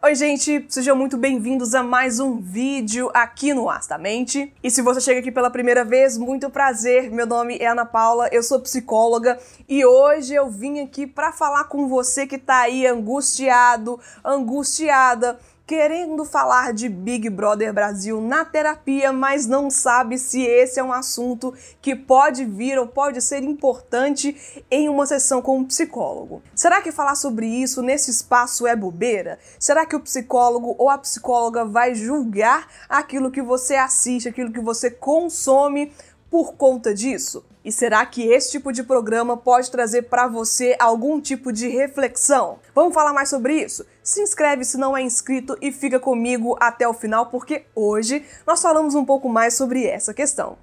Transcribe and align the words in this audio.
Oi, 0.00 0.14
gente, 0.14 0.64
sejam 0.68 0.94
muito 0.94 1.16
bem-vindos 1.16 1.74
a 1.74 1.82
mais 1.82 2.20
um 2.20 2.38
vídeo 2.38 3.10
aqui 3.12 3.52
no 3.52 3.68
Astamente. 3.68 4.54
E 4.62 4.70
se 4.70 4.80
você 4.80 5.00
chega 5.00 5.18
aqui 5.18 5.32
pela 5.32 5.50
primeira 5.50 5.84
vez, 5.84 6.16
muito 6.16 6.48
prazer. 6.48 7.10
Meu 7.10 7.26
nome 7.26 7.58
é 7.58 7.66
Ana 7.66 7.84
Paula, 7.84 8.28
eu 8.30 8.40
sou 8.44 8.60
psicóloga 8.60 9.36
e 9.68 9.84
hoje 9.84 10.32
eu 10.34 10.48
vim 10.48 10.78
aqui 10.78 11.04
para 11.04 11.32
falar 11.32 11.64
com 11.64 11.88
você 11.88 12.28
que 12.28 12.38
tá 12.38 12.60
aí 12.60 12.86
angustiado, 12.86 13.98
angustiada 14.24 15.36
querendo 15.68 16.24
falar 16.24 16.72
de 16.72 16.88
Big 16.88 17.28
Brother 17.28 17.74
Brasil 17.74 18.22
na 18.22 18.42
terapia, 18.42 19.12
mas 19.12 19.46
não 19.46 19.68
sabe 19.68 20.16
se 20.16 20.40
esse 20.40 20.80
é 20.80 20.82
um 20.82 20.90
assunto 20.90 21.52
que 21.82 21.94
pode 21.94 22.46
vir 22.46 22.78
ou 22.78 22.86
pode 22.86 23.20
ser 23.20 23.42
importante 23.42 24.64
em 24.70 24.88
uma 24.88 25.04
sessão 25.04 25.42
com 25.42 25.58
um 25.58 25.64
psicólogo. 25.66 26.42
Será 26.54 26.80
que 26.80 26.90
falar 26.90 27.16
sobre 27.16 27.46
isso 27.46 27.82
nesse 27.82 28.10
espaço 28.10 28.66
é 28.66 28.74
bobeira? 28.74 29.38
Será 29.60 29.84
que 29.84 29.94
o 29.94 30.00
psicólogo 30.00 30.74
ou 30.78 30.88
a 30.88 30.96
psicóloga 30.96 31.66
vai 31.66 31.94
julgar 31.94 32.66
aquilo 32.88 33.30
que 33.30 33.42
você 33.42 33.74
assiste, 33.76 34.26
aquilo 34.26 34.50
que 34.50 34.62
você 34.62 34.90
consome 34.90 35.92
por 36.30 36.54
conta 36.54 36.94
disso? 36.94 37.44
E 37.68 37.72
será 37.72 38.06
que 38.06 38.26
esse 38.26 38.52
tipo 38.52 38.72
de 38.72 38.82
programa 38.82 39.36
pode 39.36 39.70
trazer 39.70 40.04
para 40.04 40.26
você 40.26 40.74
algum 40.78 41.20
tipo 41.20 41.52
de 41.52 41.68
reflexão? 41.68 42.60
Vamos 42.74 42.94
falar 42.94 43.12
mais 43.12 43.28
sobre 43.28 43.62
isso? 43.62 43.84
Se 44.02 44.22
inscreve 44.22 44.64
se 44.64 44.78
não 44.78 44.96
é 44.96 45.02
inscrito 45.02 45.54
e 45.60 45.70
fica 45.70 46.00
comigo 46.00 46.56
até 46.58 46.88
o 46.88 46.94
final, 46.94 47.26
porque 47.26 47.66
hoje 47.74 48.24
nós 48.46 48.62
falamos 48.62 48.94
um 48.94 49.04
pouco 49.04 49.28
mais 49.28 49.54
sobre 49.54 49.84
essa 49.84 50.14
questão. 50.14 50.56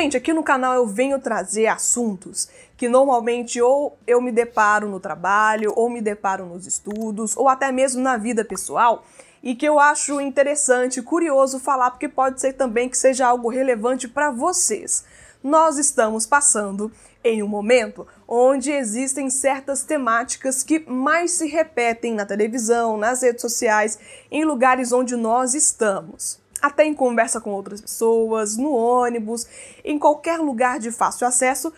Gente, 0.00 0.16
aqui 0.16 0.32
no 0.32 0.44
canal 0.44 0.74
eu 0.74 0.86
venho 0.86 1.18
trazer 1.18 1.66
assuntos 1.66 2.48
que 2.76 2.88
normalmente 2.88 3.60
ou 3.60 3.98
eu 4.06 4.20
me 4.20 4.30
deparo 4.30 4.88
no 4.88 5.00
trabalho, 5.00 5.72
ou 5.74 5.90
me 5.90 6.00
deparo 6.00 6.46
nos 6.46 6.68
estudos, 6.68 7.36
ou 7.36 7.48
até 7.48 7.72
mesmo 7.72 8.00
na 8.00 8.16
vida 8.16 8.44
pessoal, 8.44 9.04
e 9.42 9.56
que 9.56 9.66
eu 9.66 9.80
acho 9.80 10.20
interessante, 10.20 11.02
curioso 11.02 11.58
falar, 11.58 11.90
porque 11.90 12.08
pode 12.08 12.40
ser 12.40 12.52
também 12.52 12.88
que 12.88 12.96
seja 12.96 13.26
algo 13.26 13.48
relevante 13.48 14.06
para 14.06 14.30
vocês. 14.30 15.04
Nós 15.42 15.78
estamos 15.78 16.24
passando 16.24 16.92
em 17.24 17.42
um 17.42 17.48
momento 17.48 18.06
onde 18.28 18.70
existem 18.70 19.28
certas 19.28 19.82
temáticas 19.82 20.62
que 20.62 20.78
mais 20.88 21.32
se 21.32 21.48
repetem 21.48 22.14
na 22.14 22.24
televisão, 22.24 22.96
nas 22.96 23.22
redes 23.22 23.42
sociais, 23.42 23.98
em 24.30 24.44
lugares 24.44 24.92
onde 24.92 25.16
nós 25.16 25.54
estamos 25.54 26.38
até 26.60 26.84
em 26.84 26.94
conversa 26.94 27.40
com 27.40 27.50
outras 27.50 27.80
pessoas, 27.80 28.56
no 28.56 28.74
ônibus, 28.74 29.46
em 29.84 29.98
qualquer 29.98 30.38
lugar 30.38 30.78
de 30.78 30.90
fácil 30.90 31.26
acesso, 31.26 31.72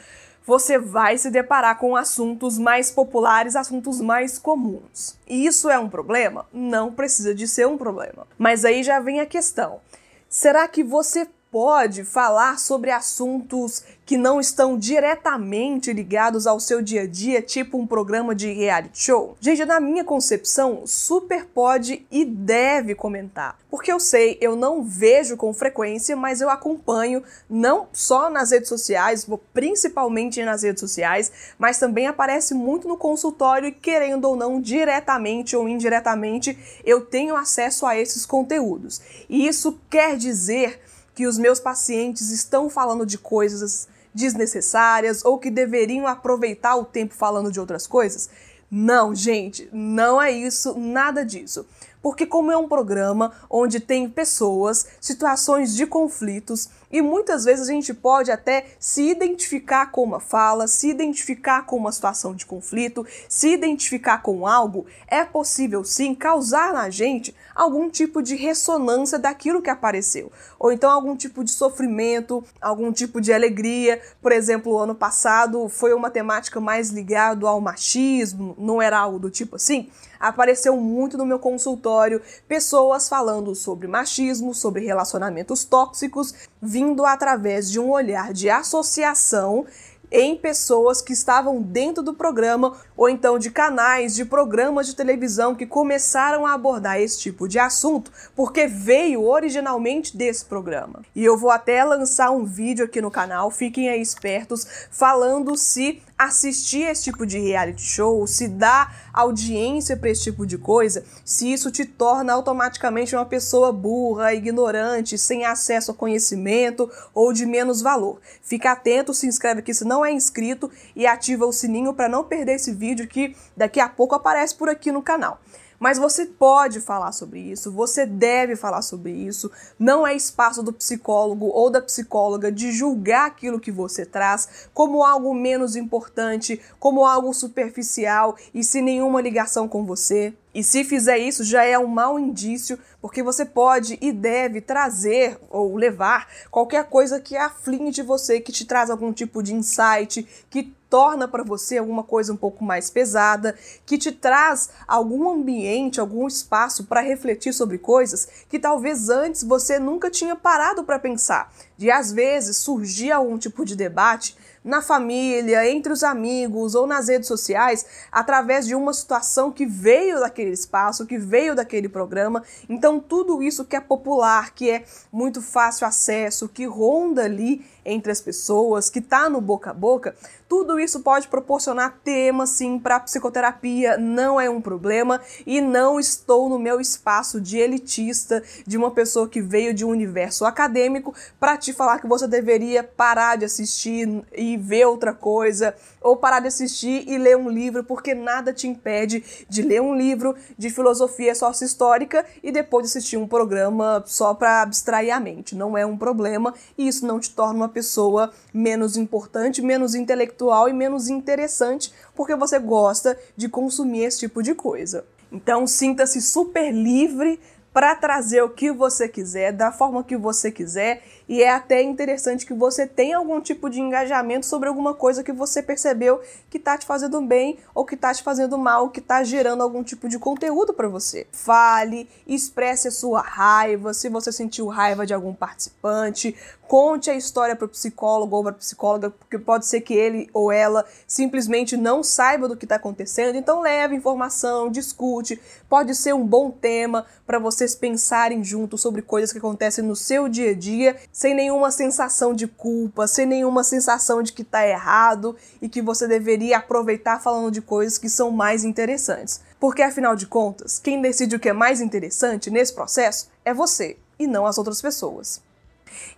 você 0.44 0.78
vai 0.78 1.16
se 1.18 1.30
deparar 1.30 1.78
com 1.78 1.94
assuntos 1.94 2.58
mais 2.58 2.90
populares, 2.90 3.54
assuntos 3.54 4.00
mais 4.00 4.38
comuns. 4.38 5.16
E 5.26 5.46
isso 5.46 5.68
é 5.70 5.78
um 5.78 5.88
problema? 5.88 6.46
Não 6.52 6.92
precisa 6.92 7.34
de 7.34 7.46
ser 7.46 7.66
um 7.66 7.78
problema. 7.78 8.26
Mas 8.38 8.64
aí 8.64 8.82
já 8.82 8.98
vem 9.00 9.20
a 9.20 9.26
questão: 9.26 9.80
será 10.28 10.66
que 10.66 10.82
você 10.82 11.28
pode 11.50 12.04
falar 12.04 12.58
sobre 12.58 12.90
assuntos 12.90 13.82
que 14.06 14.16
não 14.16 14.40
estão 14.40 14.78
diretamente 14.78 15.92
ligados 15.92 16.46
ao 16.46 16.58
seu 16.58 16.82
dia 16.82 17.02
a 17.02 17.06
dia, 17.06 17.40
tipo 17.40 17.78
um 17.78 17.86
programa 17.86 18.34
de 18.34 18.52
reality 18.52 19.04
show? 19.04 19.36
Gente, 19.40 19.64
na 19.64 19.78
minha 19.78 20.04
concepção, 20.04 20.82
super 20.84 21.46
pode 21.46 22.04
e 22.10 22.24
deve 22.24 22.94
comentar. 22.94 23.56
Porque 23.70 23.92
eu 23.92 24.00
sei, 24.00 24.36
eu 24.40 24.56
não 24.56 24.82
vejo 24.82 25.36
com 25.36 25.54
frequência, 25.54 26.16
mas 26.16 26.40
eu 26.40 26.50
acompanho 26.50 27.22
não 27.48 27.86
só 27.92 28.28
nas 28.28 28.50
redes 28.50 28.68
sociais, 28.68 29.26
principalmente 29.54 30.42
nas 30.44 30.62
redes 30.62 30.80
sociais, 30.80 31.30
mas 31.56 31.78
também 31.78 32.08
aparece 32.08 32.52
muito 32.52 32.88
no 32.88 32.96
consultório 32.96 33.68
e 33.68 33.72
querendo 33.72 34.24
ou 34.24 34.34
não, 34.34 34.60
diretamente 34.60 35.54
ou 35.54 35.68
indiretamente, 35.68 36.58
eu 36.84 37.00
tenho 37.00 37.36
acesso 37.36 37.86
a 37.86 37.96
esses 37.96 38.26
conteúdos. 38.26 39.00
E 39.28 39.46
isso 39.46 39.78
quer 39.88 40.16
dizer 40.16 40.80
que 41.20 41.26
os 41.26 41.36
meus 41.36 41.60
pacientes 41.60 42.30
estão 42.30 42.70
falando 42.70 43.04
de 43.04 43.18
coisas 43.18 43.86
desnecessárias 44.14 45.22
ou 45.22 45.38
que 45.38 45.50
deveriam 45.50 46.06
aproveitar 46.06 46.76
o 46.76 46.84
tempo 46.86 47.12
falando 47.12 47.52
de 47.52 47.60
outras 47.60 47.86
coisas? 47.86 48.30
Não, 48.70 49.14
gente, 49.14 49.68
não 49.70 50.22
é 50.22 50.30
isso, 50.30 50.78
nada 50.78 51.22
disso. 51.22 51.66
Porque, 52.00 52.24
como 52.24 52.50
é 52.50 52.56
um 52.56 52.66
programa 52.66 53.32
onde 53.50 53.80
tem 53.80 54.08
pessoas, 54.08 54.86
situações 54.98 55.76
de 55.76 55.86
conflitos, 55.86 56.70
e 56.90 57.00
muitas 57.00 57.44
vezes 57.44 57.68
a 57.68 57.72
gente 57.72 57.94
pode 57.94 58.30
até 58.30 58.66
se 58.78 59.08
identificar 59.08 59.90
com 59.90 60.02
uma 60.02 60.20
fala, 60.20 60.66
se 60.66 60.88
identificar 60.88 61.66
com 61.66 61.76
uma 61.76 61.92
situação 61.92 62.34
de 62.34 62.44
conflito, 62.44 63.06
se 63.28 63.52
identificar 63.52 64.22
com 64.22 64.46
algo, 64.46 64.86
é 65.06 65.24
possível 65.24 65.84
sim 65.84 66.14
causar 66.14 66.72
na 66.72 66.90
gente 66.90 67.34
algum 67.54 67.90
tipo 67.90 68.22
de 68.22 68.36
ressonância 68.36 69.18
daquilo 69.18 69.60
que 69.60 69.70
apareceu, 69.70 70.32
ou 70.58 70.72
então 70.72 70.90
algum 70.90 71.14
tipo 71.14 71.44
de 71.44 71.50
sofrimento, 71.50 72.42
algum 72.60 72.90
tipo 72.90 73.20
de 73.20 73.32
alegria. 73.32 74.00
Por 74.22 74.32
exemplo, 74.32 74.78
ano 74.78 74.94
passado 74.94 75.68
foi 75.68 75.92
uma 75.92 76.10
temática 76.10 76.60
mais 76.60 76.90
ligada 76.90 77.46
ao 77.46 77.60
machismo, 77.60 78.54
não 78.58 78.80
era 78.80 78.98
algo 78.98 79.18
do 79.18 79.30
tipo 79.30 79.56
assim. 79.56 79.90
Apareceu 80.18 80.76
muito 80.76 81.16
no 81.16 81.24
meu 81.24 81.38
consultório 81.38 82.20
pessoas 82.46 83.08
falando 83.08 83.54
sobre 83.54 83.88
machismo, 83.88 84.54
sobre 84.54 84.84
relacionamentos 84.84 85.64
tóxicos, 85.64 86.34
vindo 86.80 87.04
através 87.04 87.70
de 87.70 87.78
um 87.78 87.90
olhar 87.90 88.32
de 88.32 88.48
associação 88.48 89.66
em 90.10 90.34
pessoas 90.34 91.02
que 91.02 91.12
estavam 91.12 91.60
dentro 91.60 92.02
do 92.02 92.14
programa 92.14 92.74
ou 92.96 93.06
então 93.06 93.38
de 93.38 93.50
canais, 93.50 94.14
de 94.14 94.24
programas 94.24 94.86
de 94.86 94.96
televisão 94.96 95.54
que 95.54 95.66
começaram 95.66 96.46
a 96.46 96.54
abordar 96.54 96.98
esse 96.98 97.20
tipo 97.20 97.46
de 97.46 97.58
assunto, 97.58 98.10
porque 98.34 98.66
veio 98.66 99.22
originalmente 99.22 100.16
desse 100.16 100.44
programa. 100.44 101.02
E 101.14 101.22
eu 101.22 101.36
vou 101.36 101.50
até 101.50 101.84
lançar 101.84 102.30
um 102.30 102.44
vídeo 102.44 102.86
aqui 102.86 103.00
no 103.00 103.10
canal, 103.10 103.50
fiquem 103.50 103.90
aí 103.90 104.00
espertos, 104.00 104.66
falando 104.90 105.56
se 105.56 106.02
assistir 106.20 106.82
esse 106.82 107.04
tipo 107.04 107.24
de 107.24 107.38
reality 107.38 107.82
show, 107.82 108.26
se 108.26 108.46
dá 108.46 108.92
audiência 109.10 109.96
para 109.96 110.10
esse 110.10 110.24
tipo 110.24 110.46
de 110.46 110.58
coisa, 110.58 111.02
se 111.24 111.50
isso 111.50 111.70
te 111.70 111.86
torna 111.86 112.34
automaticamente 112.34 113.16
uma 113.16 113.24
pessoa 113.24 113.72
burra, 113.72 114.34
ignorante, 114.34 115.16
sem 115.16 115.46
acesso 115.46 115.92
a 115.92 115.94
conhecimento 115.94 116.90
ou 117.14 117.32
de 117.32 117.46
menos 117.46 117.80
valor. 117.80 118.20
Fica 118.42 118.72
atento, 118.72 119.14
se 119.14 119.26
inscreve 119.26 119.60
aqui 119.60 119.72
se 119.72 119.86
não 119.86 120.04
é 120.04 120.12
inscrito 120.12 120.70
e 120.94 121.06
ativa 121.06 121.46
o 121.46 121.52
sininho 121.52 121.94
para 121.94 122.06
não 122.06 122.22
perder 122.22 122.56
esse 122.56 122.74
vídeo 122.74 123.08
que 123.08 123.34
daqui 123.56 123.80
a 123.80 123.88
pouco 123.88 124.14
aparece 124.14 124.54
por 124.54 124.68
aqui 124.68 124.92
no 124.92 125.00
canal. 125.00 125.40
Mas 125.80 125.96
você 125.96 126.26
pode 126.26 126.78
falar 126.78 127.10
sobre 127.10 127.40
isso, 127.40 127.72
você 127.72 128.04
deve 128.04 128.54
falar 128.54 128.82
sobre 128.82 129.12
isso. 129.12 129.50
Não 129.78 130.06
é 130.06 130.14
espaço 130.14 130.62
do 130.62 130.74
psicólogo 130.74 131.46
ou 131.46 131.70
da 131.70 131.80
psicóloga 131.80 132.52
de 132.52 132.70
julgar 132.70 133.28
aquilo 133.28 133.58
que 133.58 133.72
você 133.72 134.04
traz 134.04 134.68
como 134.74 135.02
algo 135.02 135.34
menos 135.34 135.76
importante, 135.76 136.60
como 136.78 137.06
algo 137.06 137.32
superficial 137.32 138.36
e 138.52 138.62
sem 138.62 138.82
nenhuma 138.82 139.22
ligação 139.22 139.66
com 139.66 139.82
você. 139.82 140.34
E 140.52 140.62
se 140.62 140.84
fizer 140.84 141.16
isso, 141.16 141.44
já 141.44 141.64
é 141.64 141.78
um 141.78 141.86
mau 141.86 142.18
indício, 142.18 142.78
porque 143.00 143.22
você 143.22 143.46
pode 143.46 143.96
e 144.02 144.12
deve 144.12 144.60
trazer 144.60 145.38
ou 145.48 145.76
levar 145.76 146.28
qualquer 146.50 146.84
coisa 146.90 147.20
que 147.20 147.36
aflige 147.36 148.02
você, 148.02 148.38
que 148.38 148.52
te 148.52 148.66
traz 148.66 148.90
algum 148.90 149.12
tipo 149.14 149.42
de 149.42 149.54
insight, 149.54 150.26
que 150.50 150.74
torna 150.90 151.28
para 151.28 151.44
você 151.44 151.78
alguma 151.78 152.02
coisa 152.02 152.32
um 152.32 152.36
pouco 152.36 152.64
mais 152.64 152.90
pesada, 152.90 153.54
que 153.86 153.96
te 153.96 154.10
traz 154.10 154.70
algum 154.86 155.30
ambiente, 155.30 156.00
algum 156.00 156.26
espaço 156.26 156.84
para 156.84 157.00
refletir 157.00 157.54
sobre 157.54 157.78
coisas 157.78 158.28
que 158.48 158.58
talvez 158.58 159.08
antes 159.08 159.44
você 159.44 159.78
nunca 159.78 160.10
tinha 160.10 160.34
parado 160.34 160.82
para 160.82 160.98
pensar. 160.98 161.50
De 161.78 161.90
às 161.90 162.10
vezes 162.10 162.56
surgir 162.56 163.12
algum 163.12 163.38
tipo 163.38 163.64
de 163.64 163.76
debate 163.76 164.36
na 164.62 164.82
família, 164.82 165.68
entre 165.68 165.92
os 165.92 166.02
amigos 166.02 166.74
ou 166.74 166.86
nas 166.86 167.08
redes 167.08 167.28
sociais, 167.28 167.86
através 168.12 168.66
de 168.66 168.74
uma 168.74 168.92
situação 168.92 169.50
que 169.50 169.64
veio 169.64 170.20
daquele 170.20 170.50
espaço, 170.50 171.06
que 171.06 171.18
veio 171.18 171.54
daquele 171.54 171.88
programa. 171.88 172.42
Então, 172.68 173.00
tudo 173.00 173.42
isso 173.42 173.64
que 173.64 173.76
é 173.76 173.80
popular, 173.80 174.54
que 174.54 174.70
é 174.70 174.84
muito 175.10 175.40
fácil 175.40 175.86
acesso, 175.86 176.48
que 176.48 176.66
ronda 176.66 177.24
ali 177.24 177.64
entre 177.84 178.12
as 178.12 178.20
pessoas, 178.20 178.90
que 178.90 178.98
está 178.98 179.28
no 179.30 179.40
boca 179.40 179.70
a 179.70 179.74
boca, 179.74 180.14
tudo 180.48 180.78
isso 180.78 181.00
pode 181.00 181.28
proporcionar 181.28 182.00
tema 182.04 182.46
sim 182.46 182.78
para 182.78 183.00
psicoterapia, 183.00 183.96
não 183.96 184.40
é 184.40 184.50
um 184.50 184.60
problema 184.60 185.20
e 185.46 185.60
não 185.60 185.98
estou 185.98 186.48
no 186.48 186.58
meu 186.58 186.80
espaço 186.80 187.40
de 187.40 187.58
elitista, 187.58 188.42
de 188.66 188.76
uma 188.76 188.90
pessoa 188.90 189.28
que 189.28 189.40
veio 189.40 189.72
de 189.72 189.84
um 189.84 189.88
universo 189.88 190.44
acadêmico 190.44 191.14
para 191.38 191.56
te 191.56 191.72
falar 191.72 192.00
que 192.00 192.06
você 192.06 192.26
deveria 192.26 192.82
parar 192.82 193.36
de 193.36 193.44
assistir 193.44 194.24
e 194.32 194.49
ver 194.56 194.86
outra 194.86 195.12
coisa, 195.12 195.74
ou 196.00 196.16
parar 196.16 196.40
de 196.40 196.48
assistir 196.48 197.04
e 197.08 197.18
ler 197.18 197.36
um 197.36 197.48
livro, 197.48 197.84
porque 197.84 198.14
nada 198.14 198.52
te 198.52 198.66
impede 198.66 199.24
de 199.48 199.62
ler 199.62 199.80
um 199.80 199.94
livro 199.94 200.34
de 200.56 200.70
filosofia 200.70 201.34
sócio-histórica 201.34 202.24
e 202.42 202.50
depois 202.50 202.86
assistir 202.86 203.16
um 203.16 203.26
programa 203.26 204.02
só 204.06 204.34
para 204.34 204.62
abstrair 204.62 205.14
a 205.14 205.20
mente. 205.20 205.54
Não 205.54 205.76
é 205.76 205.84
um 205.84 205.96
problema 205.96 206.54
e 206.76 206.88
isso 206.88 207.06
não 207.06 207.20
te 207.20 207.30
torna 207.30 207.54
uma 207.54 207.68
pessoa 207.68 208.32
menos 208.52 208.96
importante, 208.96 209.62
menos 209.62 209.94
intelectual 209.94 210.68
e 210.68 210.72
menos 210.72 211.08
interessante, 211.08 211.92
porque 212.14 212.34
você 212.34 212.58
gosta 212.58 213.18
de 213.36 213.48
consumir 213.48 214.04
esse 214.04 214.20
tipo 214.20 214.42
de 214.42 214.54
coisa. 214.54 215.04
Então 215.32 215.66
sinta-se 215.66 216.20
super 216.20 216.72
livre 216.72 217.38
para 217.72 217.94
trazer 217.94 218.42
o 218.42 218.50
que 218.50 218.72
você 218.72 219.08
quiser, 219.08 219.52
da 219.52 219.70
forma 219.70 220.02
que 220.02 220.16
você 220.16 220.50
quiser, 220.50 221.02
e 221.30 221.44
é 221.44 221.50
até 221.50 221.80
interessante 221.80 222.44
que 222.44 222.52
você 222.52 222.88
tenha 222.88 223.16
algum 223.16 223.40
tipo 223.40 223.70
de 223.70 223.80
engajamento 223.80 224.44
sobre 224.46 224.68
alguma 224.68 224.94
coisa 224.94 225.22
que 225.22 225.30
você 225.30 225.62
percebeu 225.62 226.20
que 226.50 226.58
tá 226.58 226.76
te 226.76 226.84
fazendo 226.84 227.20
bem 227.20 227.56
ou 227.72 227.84
que 227.84 227.96
tá 227.96 228.12
te 228.12 228.20
fazendo 228.20 228.58
mal, 228.58 228.90
que 228.90 229.00
tá 229.00 229.22
gerando 229.22 229.62
algum 229.62 229.84
tipo 229.84 230.08
de 230.08 230.18
conteúdo 230.18 230.74
para 230.74 230.88
você. 230.88 231.28
Fale, 231.30 232.08
expresse 232.26 232.88
a 232.88 232.90
sua 232.90 233.20
raiva, 233.20 233.94
se 233.94 234.08
você 234.08 234.32
sentiu 234.32 234.66
raiva 234.66 235.06
de 235.06 235.14
algum 235.14 235.32
participante, 235.32 236.34
conte 236.66 237.10
a 237.10 237.14
história 237.14 237.54
para 237.54 237.66
o 237.66 237.68
psicólogo 237.68 238.34
ou 238.36 238.42
para 238.42 238.52
a 238.52 238.54
psicóloga, 238.54 239.10
porque 239.10 239.38
pode 239.38 239.66
ser 239.66 239.82
que 239.82 239.94
ele 239.94 240.28
ou 240.32 240.50
ela 240.50 240.84
simplesmente 241.06 241.76
não 241.76 242.02
saiba 242.02 242.48
do 242.48 242.56
que 242.56 242.64
está 242.64 242.74
acontecendo. 242.74 243.36
Então 243.36 243.60
leve 243.60 243.94
informação, 243.94 244.68
discute, 244.68 245.40
pode 245.68 245.94
ser 245.94 246.12
um 246.12 246.26
bom 246.26 246.50
tema 246.50 247.06
para 247.24 247.38
vocês 247.38 247.76
pensarem 247.76 248.42
juntos 248.42 248.80
sobre 248.80 249.00
coisas 249.00 249.30
que 249.30 249.38
acontecem 249.38 249.84
no 249.84 249.94
seu 249.94 250.28
dia 250.28 250.50
a 250.50 250.54
dia 250.54 250.96
sem 251.20 251.34
nenhuma 251.34 251.70
sensação 251.70 252.32
de 252.32 252.46
culpa, 252.46 253.06
sem 253.06 253.26
nenhuma 253.26 253.62
sensação 253.62 254.22
de 254.22 254.32
que 254.32 254.40
está 254.40 254.66
errado 254.66 255.36
e 255.60 255.68
que 255.68 255.82
você 255.82 256.08
deveria 256.08 256.56
aproveitar 256.56 257.20
falando 257.20 257.50
de 257.50 257.60
coisas 257.60 257.98
que 257.98 258.08
são 258.08 258.30
mais 258.30 258.64
interessantes. 258.64 259.42
Porque 259.60 259.82
afinal 259.82 260.16
de 260.16 260.26
contas, 260.26 260.78
quem 260.78 261.02
decide 261.02 261.36
o 261.36 261.38
que 261.38 261.50
é 261.50 261.52
mais 261.52 261.82
interessante 261.82 262.50
nesse 262.50 262.72
processo 262.72 263.28
é 263.44 263.52
você 263.52 263.98
e 264.18 264.26
não 264.26 264.46
as 264.46 264.56
outras 264.56 264.80
pessoas. 264.80 265.42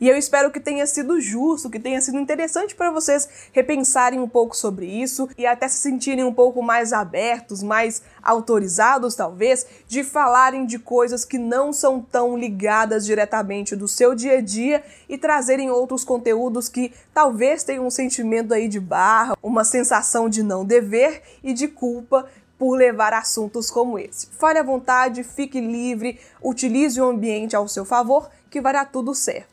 E 0.01 0.09
eu 0.09 0.17
espero 0.17 0.51
que 0.51 0.61
tenha 0.61 0.87
sido 0.87 1.21
justo, 1.21 1.71
que 1.71 1.79
tenha 1.79 2.01
sido 2.01 2.19
interessante 2.19 2.75
para 2.75 2.91
vocês 2.91 3.29
repensarem 3.53 4.21
um 4.21 4.29
pouco 4.29 4.57
sobre 4.57 4.87
isso 4.87 5.29
e 5.37 5.47
até 5.47 5.69
se 5.69 5.79
sentirem 5.79 6.25
um 6.25 6.33
pouco 6.33 6.63
mais 6.63 6.93
abertos, 6.93 7.63
mais 7.63 8.03
autorizados, 8.23 9.15
talvez, 9.15 9.67
de 9.87 10.05
falarem 10.05 10.67
de 10.67 10.79
coisas 10.79 11.25
que 11.25 11.39
não 11.39 11.73
são 11.73 12.01
tão 12.01 12.37
ligadas 12.37 13.05
diretamente 13.05 13.75
do 13.75 13.89
seu 13.89 14.15
dia 14.15 14.39
a 14.39 14.41
dia 14.41 14.83
e 15.09 15.19
trazerem 15.19 15.71
outros 15.71 16.05
conteúdos 16.05 16.69
que 16.69 16.93
talvez 17.13 17.63
tenham 17.63 17.87
um 17.87 17.91
sentimento 17.91 18.55
aí 18.55 18.69
de 18.69 18.81
barra, 18.81 19.37
uma 19.43 19.65
sensação 19.65 20.29
de 20.29 20.43
não 20.43 20.65
dever 20.65 21.23
e 21.43 21.53
de 21.53 21.69
culpa 21.69 22.27
por 22.63 22.77
levar 22.77 23.13
assuntos 23.13 23.73
como 23.73 23.99
esse. 23.99 24.29
Fale 24.39 24.59
à 24.59 24.63
vontade, 24.63 25.25
fique 25.25 25.61
livre, 25.61 26.21
utilize 26.41 27.01
o 27.01 27.05
ambiente 27.05 27.57
ao 27.57 27.67
seu 27.67 27.85
favor, 27.85 28.31
que 28.49 28.61
vai 28.61 28.73
dar 28.73 28.85
tudo 28.85 29.15
certo. 29.17 29.52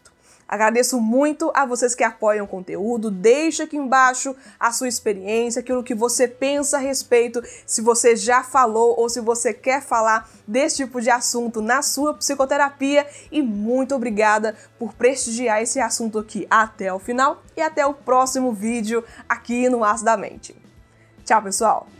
Agradeço 0.49 0.99
muito 0.99 1.51
a 1.53 1.63
vocês 1.63 1.93
que 1.93 2.03
apoiam 2.03 2.45
o 2.45 2.47
conteúdo. 2.47 3.11
Deixe 3.11 3.61
aqui 3.61 3.77
embaixo 3.77 4.35
a 4.59 4.71
sua 4.71 4.87
experiência, 4.87 5.59
aquilo 5.59 5.83
que 5.83 5.93
você 5.93 6.27
pensa 6.27 6.77
a 6.77 6.79
respeito, 6.79 7.39
se 7.67 7.81
você 7.83 8.15
já 8.15 8.43
falou 8.43 8.99
ou 8.99 9.07
se 9.07 9.21
você 9.21 9.53
quer 9.53 9.79
falar 9.79 10.27
desse 10.47 10.77
tipo 10.77 10.99
de 10.99 11.11
assunto 11.11 11.61
na 11.61 11.83
sua 11.83 12.15
psicoterapia. 12.15 13.05
E 13.31 13.43
muito 13.43 13.93
obrigada 13.93 14.55
por 14.79 14.93
prestigiar 14.93 15.61
esse 15.61 15.79
assunto 15.79 16.17
aqui 16.17 16.47
até 16.49 16.91
o 16.91 16.97
final 16.97 17.43
e 17.55 17.61
até 17.61 17.85
o 17.85 17.93
próximo 17.93 18.51
vídeo 18.51 19.03
aqui 19.27 19.69
no 19.69 19.83
As 19.83 20.01
da 20.01 20.17
Mente. 20.17 20.55
Tchau, 21.23 21.43
pessoal! 21.43 21.98